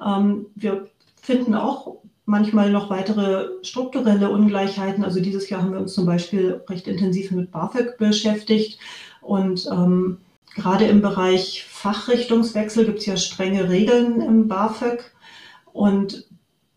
Ähm, 0.06 0.48
wir 0.56 0.90
finden 1.22 1.56
auch 1.56 1.98
manchmal 2.28 2.70
noch 2.70 2.90
weitere 2.90 3.48
strukturelle 3.64 4.30
Ungleichheiten. 4.30 5.04
Also 5.04 5.22
dieses 5.22 5.50
Jahr 5.50 5.62
haben 5.62 5.72
wir 5.72 5.80
uns 5.80 5.94
zum 5.94 6.06
Beispiel 6.06 6.62
recht 6.70 6.86
intensiv 6.88 7.32
mit 7.32 7.52
BAföG 7.52 7.98
beschäftigt 7.98 8.80
und 9.22 9.66
ähm, 9.72 10.18
gerade 10.54 10.86
im 10.86 11.02
Bereich 11.02 11.66
Fachrichtungswechsel 11.70 12.86
gibt 12.86 13.00
es 13.00 13.06
ja 13.06 13.16
strenge 13.16 13.70
Regeln 13.70 14.20
im 14.20 14.50
BAföG 14.50 15.10
und 15.72 16.28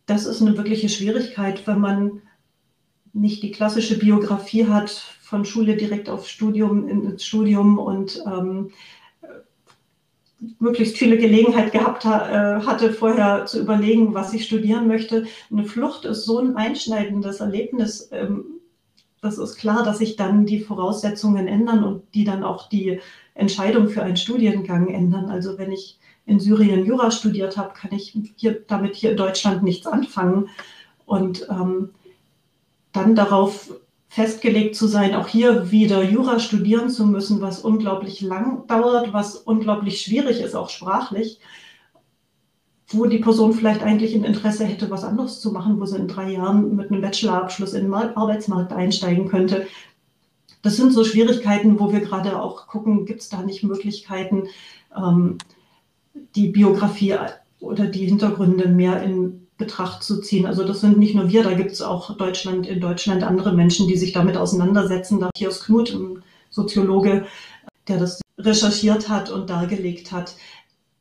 das 0.07 0.25
ist 0.25 0.41
eine 0.41 0.57
wirkliche 0.57 0.89
Schwierigkeit, 0.89 1.67
wenn 1.67 1.81
man 1.81 2.23
nicht 3.13 3.43
die 3.43 3.51
klassische 3.51 3.99
Biografie 3.99 4.69
hat 4.69 4.91
von 4.91 5.45
Schule 5.45 5.77
direkt 5.77 6.09
auf 6.09 6.29
Studium 6.29 6.89
ins 6.89 7.25
Studium 7.25 7.79
und 7.79 8.23
ähm, 8.25 8.71
möglichst 10.59 10.97
viele 10.97 11.19
Gelegenheit 11.19 11.73
gehabt 11.73 12.05
ha 12.05 12.59
äh, 12.59 12.63
hatte, 12.63 12.93
vorher 12.93 13.47
zu 13.47 13.61
überlegen, 13.61 14.15
was 14.15 14.33
ich 14.33 14.47
studieren 14.47 14.87
möchte. 14.87 15.27
Eine 15.51 15.65
Flucht 15.65 16.05
ist 16.05 16.25
so 16.25 16.39
ein 16.39 16.57
einschneidendes 16.57 17.41
Erlebnis. 17.41 18.09
Ähm, 18.13 18.45
das 19.21 19.37
ist 19.37 19.57
klar, 19.57 19.85
dass 19.85 19.99
sich 19.99 20.17
dann 20.17 20.47
die 20.47 20.61
Voraussetzungen 20.61 21.47
ändern 21.47 21.85
und 21.85 22.03
die 22.15 22.25
dann 22.25 22.43
auch 22.43 22.69
die 22.69 23.01
Entscheidung 23.35 23.89
für 23.89 24.03
einen 24.03 24.17
Studiengang 24.17 24.89
ändern. 24.89 25.29
Also 25.29 25.59
wenn 25.59 25.73
ich 25.73 25.99
in 26.25 26.41
Syrien 26.41 26.87
Jura 26.87 27.11
studiert 27.11 27.57
habe, 27.57 27.75
kann 27.75 27.93
ich 27.93 28.17
hier, 28.37 28.61
damit 28.67 28.95
hier 28.95 29.11
in 29.11 29.17
Deutschland 29.17 29.63
nichts 29.63 29.87
anfangen. 29.87 30.49
Und 31.05 31.47
ähm, 31.51 31.91
dann 32.93 33.15
darauf 33.15 33.73
festgelegt 34.11 34.75
zu 34.75 34.89
sein, 34.89 35.15
auch 35.15 35.29
hier 35.29 35.71
wieder 35.71 36.03
Jura 36.03 36.41
studieren 36.41 36.91
zu 36.91 37.07
müssen, 37.07 37.41
was 37.41 37.61
unglaublich 37.61 38.21
lang 38.21 38.67
dauert, 38.67 39.13
was 39.13 39.37
unglaublich 39.37 40.03
schwierig 40.03 40.41
ist, 40.41 40.57
auch 40.57 40.69
sprachlich, 40.69 41.39
wo 42.89 43.07
die 43.07 43.21
Person 43.21 43.53
vielleicht 43.53 43.85
eigentlich 43.85 44.13
ein 44.17 44.25
Interesse 44.25 44.65
hätte, 44.65 44.91
was 44.91 45.05
anderes 45.05 45.41
zu 45.41 45.53
machen, 45.53 45.79
wo 45.79 45.87
sie 45.87 45.97
in 45.97 46.09
drei 46.09 46.33
Jahren 46.33 46.75
mit 46.75 46.91
einem 46.91 47.03
Bachelorabschluss 47.03 47.73
in 47.73 47.85
den 47.85 47.95
Arbeitsmarkt 47.95 48.73
einsteigen 48.73 49.29
könnte. 49.29 49.69
Das 50.63 50.77
sind 50.77 50.93
so 50.93 51.05
Schwierigkeiten, 51.05 51.79
wo 51.79 51.93
wir 51.93 52.01
gerade 52.01 52.43
auch 52.43 52.67
gucken, 52.67 53.07
gibt 53.07 53.21
es 53.21 53.29
da 53.29 53.43
nicht 53.43 53.63
Möglichkeiten, 53.63 54.49
ähm, 54.97 55.39
die 56.35 56.49
Biografie 56.49 57.15
oder 57.61 57.87
die 57.87 58.07
Hintergründe 58.07 58.69
mehr 58.69 59.05
in 59.05 59.40
Betracht 59.61 60.03
zu 60.03 60.21
ziehen. 60.21 60.47
Also 60.47 60.67
das 60.67 60.81
sind 60.81 60.99
nicht 60.99 61.15
nur 61.15 61.29
wir, 61.29 61.45
da 61.45 61.55
gibt 61.55 61.71
es 61.71 61.83
auch 61.83 62.17
Deutschland, 62.17 62.67
in 62.67 62.81
Deutschland 62.81 63.23
andere 63.23 63.53
Menschen, 63.53 63.87
die 63.87 63.97
sich 63.97 64.13
damit 64.13 64.37
auseinandersetzen. 64.37 65.21
Da 65.21 65.31
Piers 65.33 65.63
Knut, 65.63 65.95
ein 65.95 66.25
Soziologe, 66.51 67.27
der 67.87 67.99
das 67.99 68.21
recherchiert 68.37 69.09
hat 69.09 69.31
und 69.31 69.49
dargelegt 69.49 70.11
hat, 70.11 70.35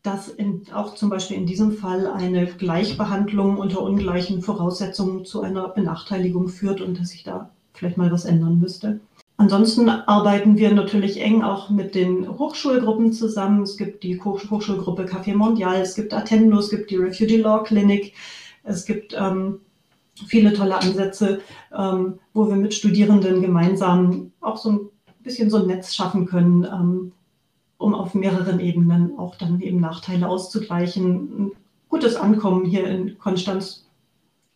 dass 0.04 0.28
in, 0.28 0.64
auch 0.74 0.94
zum 0.94 1.10
Beispiel 1.10 1.38
in 1.38 1.46
diesem 1.46 1.72
Fall 1.72 2.06
eine 2.08 2.46
Gleichbehandlung 2.46 3.58
unter 3.58 3.82
ungleichen 3.82 4.42
Voraussetzungen 4.42 5.26
zu 5.26 5.42
einer 5.42 5.70
Benachteiligung 5.70 6.48
führt 6.48 6.82
und 6.82 7.00
dass 7.00 7.10
sich 7.10 7.24
da 7.24 7.50
vielleicht 7.74 7.98
mal 7.98 8.12
was 8.12 8.26
ändern 8.26 8.60
müsste. 8.60 9.00
Ansonsten 9.38 9.88
arbeiten 9.88 10.58
wir 10.58 10.74
natürlich 10.74 11.22
eng 11.22 11.44
auch 11.44 11.70
mit 11.70 11.96
den 11.96 12.28
Hochschulgruppen 12.38 13.14
zusammen. 13.14 13.64
Es 13.64 13.78
gibt 13.78 14.04
die 14.04 14.20
Hochschulgruppe 14.22 15.06
Café 15.06 15.34
Mondial, 15.34 15.80
es 15.80 15.96
gibt 15.96 16.14
Attendo, 16.14 16.60
es 16.60 16.70
gibt 16.70 16.92
die 16.92 16.98
Refugee 16.98 17.38
Law 17.38 17.64
Clinic, 17.64 18.14
es 18.64 18.86
gibt 18.86 19.14
ähm, 19.18 19.62
viele 20.28 20.54
tolle 20.54 20.78
Ansätze, 20.78 21.42
ähm, 21.76 22.20
wo 22.34 22.48
wir 22.48 22.56
mit 22.56 22.74
Studierenden 22.74 23.42
gemeinsam 23.42 24.32
auch 24.42 24.58
so 24.58 24.72
ein 24.72 24.80
bisschen 25.24 25.50
so 25.50 25.58
ein 25.58 25.68
Netz 25.68 25.96
schaffen 25.96 26.26
können, 26.26 26.64
ähm, 26.64 27.12
um 27.78 27.94
auf 27.94 28.14
mehreren 28.14 28.60
Ebenen 28.60 29.18
auch 29.18 29.36
dann 29.36 29.62
eben 29.62 29.80
Nachteile 29.80 30.28
auszugleichen, 30.28 31.46
ein 31.46 31.52
gutes 31.88 32.16
Ankommen 32.16 32.66
hier 32.66 32.86
in 32.88 33.18
Konstanz 33.18 33.86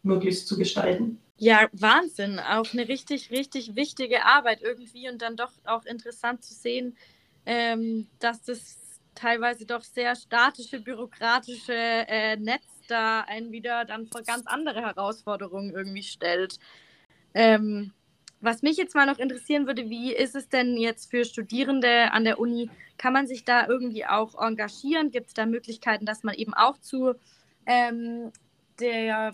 möglichst 0.04 0.48
zu 0.48 0.58
gestalten. 0.58 1.20
Ja, 1.38 1.68
Wahnsinn. 1.74 2.40
Auch 2.40 2.72
eine 2.74 2.88
richtig, 2.88 3.32
richtig 3.32 3.76
wichtige 3.76 4.26
Arbeit 4.26 4.62
irgendwie 4.62 5.10
und 5.10 5.22
dann 5.22 5.36
doch 5.36 5.52
auch 5.66 5.86
interessant 5.86 6.44
zu 6.44 6.54
sehen, 6.54 6.96
ähm, 7.46 8.08
dass 8.20 8.44
das 8.44 8.78
teilweise 9.16 9.66
doch 9.66 9.84
sehr 9.84 10.16
statische, 10.16 10.80
bürokratische 10.80 11.74
äh, 11.74 12.38
Netz 12.38 12.64
da 12.88 13.22
einen 13.22 13.52
wieder 13.52 13.86
dann 13.86 14.08
vor 14.08 14.22
ganz 14.22 14.48
andere 14.48 14.82
Herausforderungen 14.82 15.72
irgendwie 15.72 16.04
stellt. 16.04 16.60
Ähm, 17.34 17.94
was 18.42 18.62
mich 18.62 18.76
jetzt 18.76 18.94
mal 18.94 19.06
noch 19.06 19.20
interessieren 19.20 19.68
würde, 19.68 19.90
wie 19.90 20.14
ist 20.14 20.36
es 20.36 20.50
denn 20.50 20.78
jetzt 20.78 21.10
für 21.10 21.24
Studierende 21.24 22.12
an 22.12 22.26
der 22.26 22.40
Uni? 22.40 22.70
Kann 22.98 23.14
man 23.14 23.26
sich 23.26 23.46
da 23.46 23.68
irgendwie 23.68 24.06
auch 24.06 24.40
engagieren? 24.40 25.12
Gibt 25.12 25.28
es 25.28 25.34
da 25.34 25.46
Möglichkeiten, 25.46 26.06
dass 26.06 26.24
man 26.24 26.36
eben 26.36 26.54
auch 26.54 26.78
zu 26.78 27.14
ähm, 27.66 28.32
der 28.80 29.34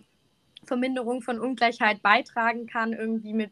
Verminderung 0.66 1.22
von 1.22 1.40
Ungleichheit 1.40 2.04
beitragen 2.04 2.68
kann, 2.68 2.94
irgendwie 2.94 3.34
mit 3.34 3.52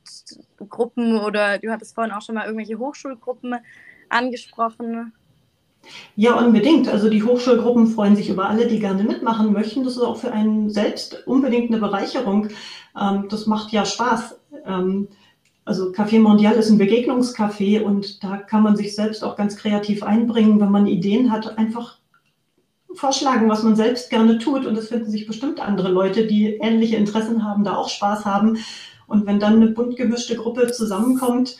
Gruppen 0.69 1.17
oder 1.17 1.57
du 1.57 1.71
hattest 1.71 1.95
vorhin 1.95 2.13
auch 2.13 2.21
schon 2.21 2.35
mal 2.35 2.45
irgendwelche 2.45 2.77
Hochschulgruppen 2.77 3.55
angesprochen? 4.09 5.13
Ja, 6.15 6.37
unbedingt. 6.37 6.87
Also 6.87 7.09
die 7.09 7.23
Hochschulgruppen 7.23 7.87
freuen 7.87 8.15
sich 8.15 8.29
über 8.29 8.49
alle, 8.49 8.67
die 8.67 8.79
gerne 8.79 9.03
mitmachen 9.03 9.53
möchten. 9.53 9.83
Das 9.83 9.93
ist 9.93 10.01
auch 10.01 10.17
für 10.17 10.31
einen 10.31 10.69
selbst 10.69 11.27
unbedingt 11.27 11.71
eine 11.71 11.79
Bereicherung. 11.79 12.49
Ähm, 12.99 13.25
das 13.29 13.45
macht 13.45 13.71
ja 13.71 13.85
Spaß. 13.85 14.39
Ähm, 14.65 15.07
also 15.65 15.91
Café 15.91 16.19
Mondial 16.19 16.55
ist 16.55 16.69
ein 16.69 16.77
Begegnungscafé 16.79 17.81
und 17.81 18.23
da 18.23 18.37
kann 18.37 18.63
man 18.63 18.77
sich 18.77 18.95
selbst 18.95 19.23
auch 19.23 19.35
ganz 19.35 19.57
kreativ 19.57 20.01
einbringen, 20.01 20.61
wenn 20.61 20.71
man 20.71 20.87
Ideen 20.87 21.29
hat, 21.31 21.57
einfach 21.57 21.97
vorschlagen, 22.93 23.49
was 23.49 23.63
man 23.63 23.75
selbst 23.75 24.09
gerne 24.09 24.39
tut. 24.39 24.65
Und 24.65 24.77
es 24.77 24.87
finden 24.87 25.11
sich 25.11 25.27
bestimmt 25.27 25.59
andere 25.59 25.89
Leute, 25.89 26.25
die 26.25 26.55
ähnliche 26.55 26.95
Interessen 26.95 27.43
haben, 27.43 27.63
da 27.63 27.75
auch 27.75 27.89
Spaß 27.89 28.25
haben. 28.25 28.57
Und 29.07 29.25
wenn 29.25 29.39
dann 29.39 29.55
eine 29.55 29.67
bunt 29.67 29.97
gemischte 29.97 30.35
Gruppe 30.35 30.71
zusammenkommt, 30.71 31.57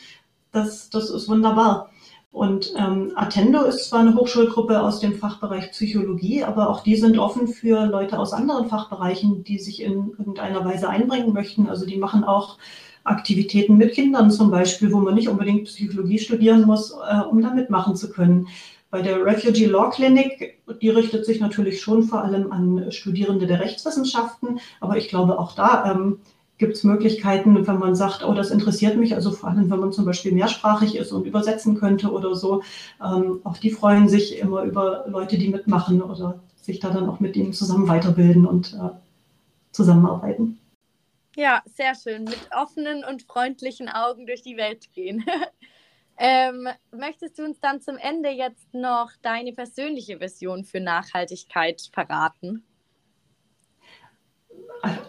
das, 0.52 0.90
das 0.90 1.10
ist 1.10 1.28
wunderbar. 1.28 1.87
Und 2.30 2.74
ähm, 2.76 3.12
Attendo 3.16 3.62
ist 3.64 3.88
zwar 3.88 4.00
eine 4.00 4.14
Hochschulgruppe 4.14 4.80
aus 4.80 5.00
dem 5.00 5.14
Fachbereich 5.14 5.70
Psychologie, 5.70 6.44
aber 6.44 6.68
auch 6.68 6.82
die 6.82 6.96
sind 6.96 7.18
offen 7.18 7.48
für 7.48 7.86
Leute 7.86 8.18
aus 8.18 8.32
anderen 8.32 8.68
Fachbereichen, 8.68 9.44
die 9.44 9.58
sich 9.58 9.82
in 9.82 10.10
irgendeiner 10.18 10.64
Weise 10.64 10.88
einbringen 10.88 11.32
möchten. 11.32 11.68
Also 11.68 11.86
die 11.86 11.96
machen 11.96 12.24
auch 12.24 12.58
Aktivitäten 13.04 13.78
mit 13.78 13.94
Kindern 13.94 14.30
zum 14.30 14.50
Beispiel, 14.50 14.92
wo 14.92 14.98
man 14.98 15.14
nicht 15.14 15.28
unbedingt 15.28 15.64
Psychologie 15.64 16.18
studieren 16.18 16.64
muss, 16.64 16.92
äh, 16.92 17.20
um 17.20 17.40
da 17.40 17.54
mitmachen 17.54 17.96
zu 17.96 18.10
können. 18.10 18.46
Bei 18.90 19.02
der 19.02 19.24
Refugee 19.24 19.66
Law 19.66 19.90
Clinic, 19.90 20.60
die 20.80 20.88
richtet 20.88 21.26
sich 21.26 21.40
natürlich 21.40 21.80
schon 21.80 22.02
vor 22.02 22.22
allem 22.22 22.52
an 22.52 22.90
Studierende 22.90 23.46
der 23.46 23.60
Rechtswissenschaften, 23.60 24.60
aber 24.80 24.96
ich 24.96 25.08
glaube 25.08 25.38
auch 25.38 25.54
da 25.54 25.90
ähm, 25.90 26.20
gibt 26.58 26.74
es 26.74 26.84
Möglichkeiten, 26.84 27.66
wenn 27.66 27.78
man 27.78 27.94
sagt, 27.94 28.24
oh, 28.24 28.34
das 28.34 28.50
interessiert 28.50 28.96
mich, 28.96 29.14
also 29.14 29.30
vor 29.30 29.48
allem, 29.48 29.70
wenn 29.70 29.78
man 29.78 29.92
zum 29.92 30.04
Beispiel 30.04 30.32
mehrsprachig 30.32 30.96
ist 30.96 31.12
und 31.12 31.24
übersetzen 31.24 31.78
könnte 31.78 32.10
oder 32.10 32.34
so. 32.34 32.62
Ähm, 33.02 33.40
auch 33.44 33.56
die 33.56 33.70
freuen 33.70 34.08
sich 34.08 34.38
immer 34.38 34.62
über 34.62 35.04
Leute, 35.08 35.38
die 35.38 35.48
mitmachen 35.48 36.02
oder 36.02 36.40
sich 36.60 36.80
da 36.80 36.90
dann 36.90 37.08
auch 37.08 37.20
mit 37.20 37.36
ihnen 37.36 37.52
zusammen 37.52 37.88
weiterbilden 37.88 38.44
und 38.44 38.74
äh, 38.74 38.90
zusammenarbeiten. 39.70 40.58
Ja, 41.36 41.62
sehr 41.66 41.94
schön. 41.94 42.24
Mit 42.24 42.48
offenen 42.50 43.04
und 43.04 43.22
freundlichen 43.22 43.88
Augen 43.88 44.26
durch 44.26 44.42
die 44.42 44.56
Welt 44.56 44.92
gehen. 44.92 45.24
ähm, 46.18 46.68
möchtest 46.90 47.38
du 47.38 47.44
uns 47.44 47.60
dann 47.60 47.80
zum 47.80 47.96
Ende 47.96 48.30
jetzt 48.30 48.74
noch 48.74 49.12
deine 49.22 49.52
persönliche 49.52 50.20
Vision 50.20 50.64
für 50.64 50.80
Nachhaltigkeit 50.80 51.88
verraten? 51.92 52.64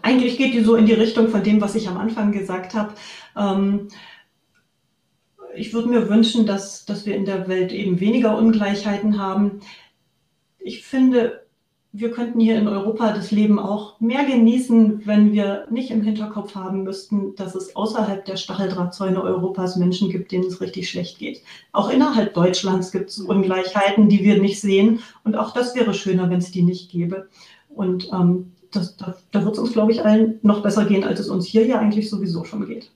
Eigentlich 0.02 0.38
geht 0.38 0.54
die 0.54 0.64
so 0.64 0.76
in 0.76 0.86
die 0.86 0.94
Richtung 0.94 1.30
von 1.30 1.44
dem, 1.44 1.62
was 1.62 1.76
ich 1.76 1.88
am 1.88 1.98
Anfang 1.98 2.32
gesagt 2.32 2.74
habe. 2.74 2.94
Ähm, 3.36 3.90
ich 5.56 5.74
würde 5.74 5.90
mir 5.90 6.10
wünschen, 6.10 6.46
dass, 6.46 6.86
dass 6.86 7.06
wir 7.06 7.16
in 7.16 7.26
der 7.26 7.48
Welt 7.48 7.72
eben 7.72 8.00
weniger 8.00 8.38
Ungleichheiten 8.38 9.20
haben. 9.20 9.60
Ich 10.60 10.84
finde, 10.84 11.46
wir 11.92 12.12
könnten 12.12 12.40
hier 12.40 12.58
in 12.58 12.68
Europa 12.68 13.14
das 13.14 13.32
Leben 13.32 13.58
auch 13.58 14.00
mehr 14.00 14.24
genießen, 14.24 15.08
wenn 15.08 15.34
wir 15.34 15.66
nicht 15.72 15.90
im 15.90 16.04
Hinterkopf 16.04 16.54
haben 16.54 16.84
müssten, 16.84 17.36
dass 17.36 17.56
es 17.56 17.76
außerhalb 17.76 18.24
der 18.26 18.38
Stacheldrahtzäune 18.38 19.22
Europas 19.22 19.76
Menschen 19.76 20.12
gibt, 20.12 20.32
denen 20.32 20.46
es 20.46 20.62
richtig 20.62 20.90
schlecht 20.90 21.18
geht. 21.18 21.42
Auch 21.72 21.90
innerhalb 21.90 22.36
Deutschlands 22.36 22.92
gibt 22.92 23.10
es 23.10 23.20
Ungleichheiten, 23.20 24.08
die 24.08 24.24
wir 24.24 24.40
nicht 24.40 24.62
sehen. 24.62 25.00
Und 25.24 25.36
auch 25.36 25.52
das 25.52 25.76
wäre 25.76 25.96
schöner, 25.96 26.30
wenn 26.30 26.40
es 26.40 26.52
die 26.52 26.62
nicht 26.62 26.92
gäbe. 26.92 27.28
Und 27.70 28.10
ähm, 28.14 28.52
das, 28.72 28.98
da, 28.98 29.16
da 29.32 29.44
wird 29.44 29.54
es 29.54 29.60
uns, 29.60 29.74
glaube 29.74 29.92
ich, 29.92 30.04
allen 30.04 30.40
noch 30.42 30.64
besser 30.64 30.86
gehen, 30.86 31.04
als 31.04 31.20
es 31.20 31.30
uns 31.30 31.46
hier 31.46 31.66
ja 31.66 31.80
eigentlich 31.80 32.10
sowieso 32.10 32.44
schon 32.44 32.66
geht. 32.66 32.92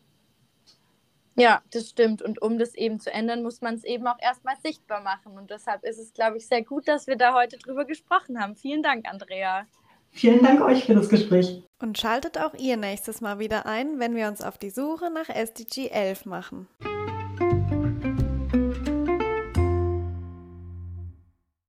Ja, 1.35 1.61
das 1.71 1.89
stimmt. 1.89 2.21
Und 2.21 2.41
um 2.41 2.59
das 2.59 2.75
eben 2.75 2.99
zu 2.99 3.11
ändern, 3.11 3.41
muss 3.41 3.61
man 3.61 3.75
es 3.75 3.83
eben 3.83 4.05
auch 4.05 4.19
erstmal 4.19 4.55
sichtbar 4.63 5.01
machen. 5.01 5.37
Und 5.37 5.49
deshalb 5.49 5.83
ist 5.83 5.97
es, 5.97 6.13
glaube 6.13 6.37
ich, 6.37 6.47
sehr 6.47 6.63
gut, 6.63 6.87
dass 6.87 7.07
wir 7.07 7.15
da 7.15 7.33
heute 7.33 7.57
drüber 7.57 7.85
gesprochen 7.85 8.39
haben. 8.39 8.55
Vielen 8.55 8.83
Dank, 8.83 9.09
Andrea. 9.09 9.65
Vielen 10.11 10.43
Dank 10.43 10.61
euch 10.61 10.85
für 10.85 10.93
das 10.93 11.09
Gespräch. 11.09 11.63
Und 11.81 11.97
schaltet 11.97 12.37
auch 12.37 12.53
ihr 12.53 12.77
nächstes 12.77 13.19
Mal 13.19 13.39
wieder 13.39 13.65
ein, 13.65 13.97
wenn 13.97 14.15
wir 14.15 14.27
uns 14.27 14.43
auf 14.43 14.59
die 14.59 14.69
Suche 14.69 15.09
nach 15.09 15.27
SDG 15.27 15.87
11 15.87 16.25
machen. 16.25 16.67